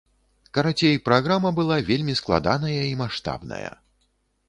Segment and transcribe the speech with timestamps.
[0.57, 3.65] Карацей, праграма была вельмі складаная і маштабная.